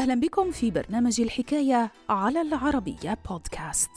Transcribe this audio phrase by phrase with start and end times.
[0.00, 3.90] أهلا بكم في برنامج الحكاية على العربية بودكاست.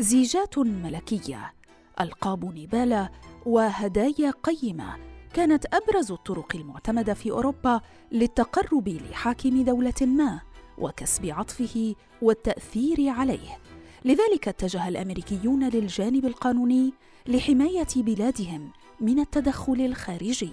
[0.00, 1.52] زيجات ملكية،
[2.00, 3.10] ألقاب نبالة
[3.46, 4.96] وهدايا قيمة
[5.34, 7.80] كانت أبرز الطرق المعتمدة في أوروبا
[8.12, 10.40] للتقرب لحاكم دولة ما
[10.78, 13.58] وكسب عطفه والتأثير عليه.
[14.04, 16.92] لذلك اتجه الأمريكيون للجانب القانوني
[17.26, 20.52] لحماية بلادهم من التدخل الخارجي.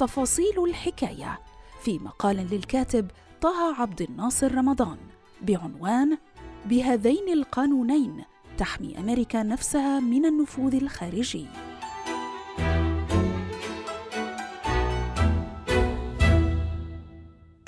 [0.00, 1.40] تفاصيل الحكاية.
[1.82, 4.96] في مقال للكاتب طه عبد الناصر رمضان
[5.42, 6.18] بعنوان
[6.66, 8.24] بهذين القانونين
[8.58, 11.46] تحمي أمريكا نفسها من النفوذ الخارجي.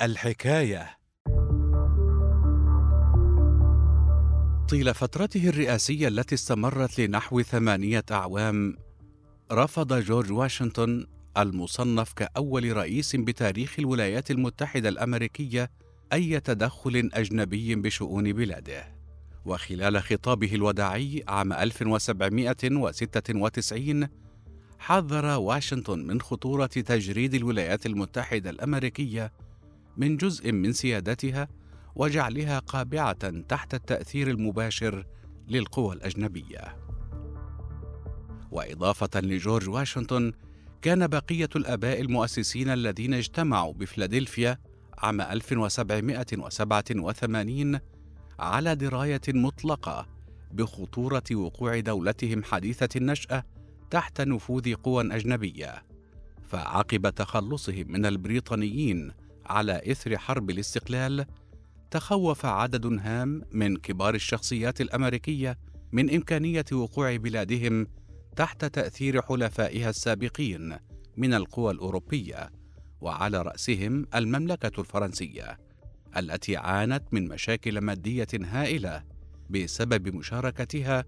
[0.01, 0.89] الحكاية.
[4.69, 8.77] طيل فترته الرئاسية التي استمرت لنحو ثمانية أعوام
[9.51, 11.05] رفض جورج واشنطن
[11.37, 15.71] المصنف كأول رئيس بتاريخ الولايات المتحدة الأمريكية
[16.13, 18.95] أي تدخل أجنبي بشؤون بلاده.
[19.45, 24.07] وخلال خطابه الوداعي عام 1796
[24.79, 29.33] حذر واشنطن من خطورة تجريد الولايات المتحدة الأمريكية
[29.97, 31.47] من جزء من سيادتها
[31.95, 35.05] وجعلها قابعة تحت التأثير المباشر
[35.47, 36.77] للقوى الأجنبية.
[38.51, 40.31] وإضافة لجورج واشنطن
[40.83, 44.57] كان بقية الآباء المؤسسين الذين اجتمعوا بفلادلفيا
[44.97, 47.79] عام 1787
[48.39, 50.07] على دراية مطلقة
[50.51, 53.43] بخطورة وقوع دولتهم حديثة النشأة
[53.89, 55.83] تحت نفوذ قوى أجنبية،
[56.49, 59.11] فعقب تخلصهم من البريطانيين
[59.45, 61.25] على إثر حرب الاستقلال،
[61.91, 65.57] تخوف عدد هام من كبار الشخصيات الأمريكية
[65.91, 67.87] من إمكانية وقوع بلادهم
[68.35, 70.77] تحت تأثير حلفائها السابقين
[71.17, 72.51] من القوى الأوروبية
[73.01, 75.59] وعلى رأسهم المملكة الفرنسية
[76.17, 79.03] التي عانت من مشاكل مادية هائلة
[79.49, 81.05] بسبب مشاركتها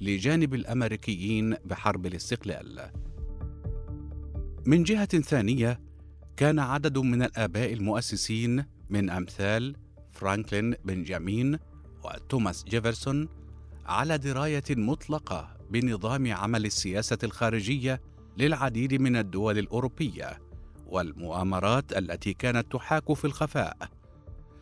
[0.00, 2.90] لجانب الأمريكيين بحرب الاستقلال.
[4.66, 5.80] من جهة ثانية
[6.36, 9.76] كان عدد من الآباء المؤسسين من أمثال
[10.12, 11.58] فرانكلين بنجامين
[12.04, 13.28] وتوماس جيفرسون
[13.86, 18.00] على دراية مطلقة بنظام عمل السياسة الخارجية
[18.36, 20.38] للعديد من الدول الأوروبية
[20.86, 23.98] والمؤامرات التي كانت تحاك في الخفاء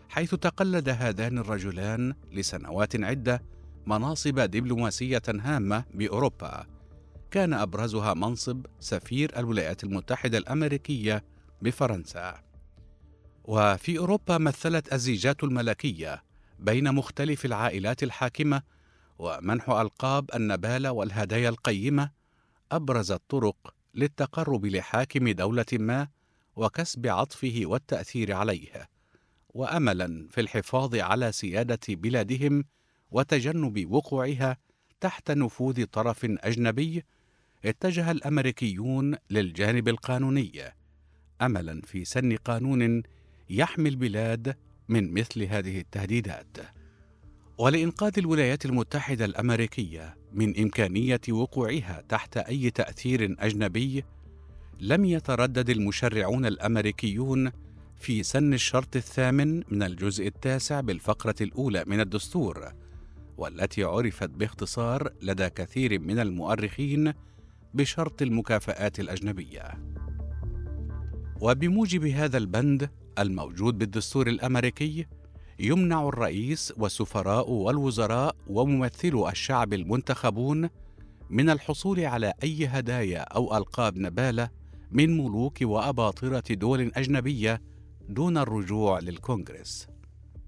[0.08, 3.42] حيث تقلد هذان الرجلان لسنوات عدة
[3.86, 6.66] مناصب دبلوماسية هامة بأوروبا.
[7.30, 11.24] كان أبرزها منصب سفير الولايات المتحدة الأمريكية
[11.62, 12.34] بفرنسا.
[13.44, 16.22] وفي أوروبا مثلت الزيجات الملكية
[16.58, 18.62] بين مختلف العائلات الحاكمة
[19.18, 22.10] ومنح ألقاب النبال والهدايا القيمة
[22.72, 26.08] أبرز الطرق للتقرب لحاكم دولة ما
[26.56, 28.88] وكسب عطفه والتأثير عليه
[29.54, 32.64] واملا في الحفاظ على سيادة بلادهم
[33.10, 34.56] وتجنب وقوعها
[35.00, 37.04] تحت نفوذ طرف أجنبي
[37.64, 40.62] اتجه الأمريكيون للجانب القانوني
[41.42, 43.02] املا في سن قانون
[43.50, 44.56] يحمي البلاد
[44.88, 46.56] من مثل هذه التهديدات.
[47.58, 54.04] ولإنقاذ الولايات المتحدة الأمريكية من إمكانية وقوعها تحت أي تأثير أجنبي،
[54.80, 57.50] لم يتردد المشرعون الأمريكيون
[57.96, 62.72] في سن الشرط الثامن من الجزء التاسع بالفقرة الأولى من الدستور،
[63.36, 67.12] والتي عرفت باختصار لدى كثير من المؤرخين
[67.74, 69.82] بشرط المكافآت الأجنبية.
[71.40, 75.06] وبموجب هذا البند الموجود بالدستور الأمريكي،
[75.58, 80.68] يمنع الرئيس والسفراء والوزراء وممثلو الشعب المنتخبون
[81.30, 84.50] من الحصول على أي هدايا أو ألقاب نبالة
[84.90, 87.62] من ملوك وأباطرة دول أجنبية
[88.08, 89.86] دون الرجوع للكونغرس.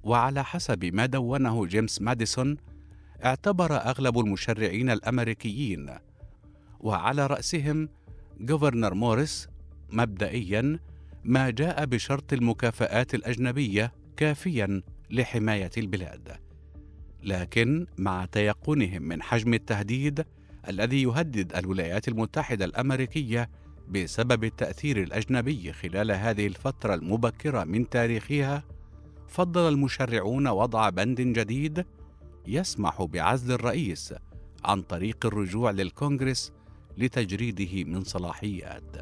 [0.03, 2.57] وعلى حسب ما دونه جيمس ماديسون
[3.25, 5.91] اعتبر أغلب المشرعين الأمريكيين
[6.81, 7.89] وعلى رأسهم
[8.41, 9.49] جوفرنر موريس
[9.93, 10.79] مبدئيا
[11.25, 16.37] ما جاء بشرط المكافآت الأجنبية كافيا لحماية البلاد.
[17.23, 20.25] لكن مع تيقنهم من حجم التهديد
[20.69, 23.51] الذي يهدد الولايات المتحدة الأمريكية
[23.89, 28.65] بسبب التأثير الأجنبي خلال هذه الفترة المبكرة من تاريخها
[29.29, 31.87] فضل المشرعون وضع بند جديد
[32.47, 34.15] يسمح بعزل الرئيس
[34.65, 36.53] عن طريق الرجوع للكونغرس
[36.99, 38.97] لتجريده من صلاحيات.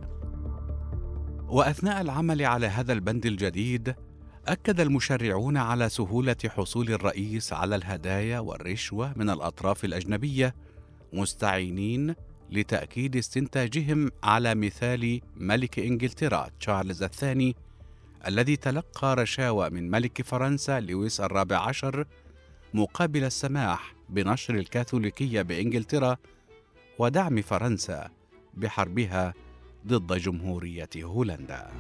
[1.49, 3.95] وأثناء العمل على هذا البند الجديد
[4.49, 10.55] أكد المشرعون على سهولة حصول الرئيس على الهدايا والرشوة من الأطراف الأجنبية
[11.13, 12.15] مستعينين
[12.51, 17.57] لتأكيد استنتاجهم على مثال ملك إنجلترا تشارلز الثاني
[18.27, 22.05] الذي تلقى رشاوى من ملك فرنسا لويس الرابع عشر
[22.75, 26.17] مقابل السماح بنشر الكاثوليكية بإنجلترا
[26.99, 28.09] ودعم فرنسا
[28.55, 29.35] بحربها
[29.87, 31.71] ضد جمهورية هولندا.